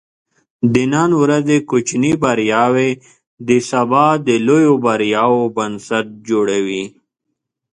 [0.73, 2.91] د نن ورځې کوچني بریاوې
[3.47, 6.83] د سبا د لویو بریاوو بنسټ جوړوي.